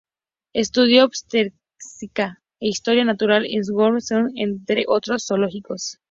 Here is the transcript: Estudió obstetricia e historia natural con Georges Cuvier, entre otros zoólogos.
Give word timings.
Estudió 0.53 1.05
obstetricia 1.05 2.41
e 2.59 2.67
historia 2.69 3.05
natural 3.05 3.43
con 3.43 3.63
Georges 3.63 4.09
Cuvier, 4.09 4.31
entre 4.35 4.85
otros 4.87 5.25
zoólogos. 5.27 5.99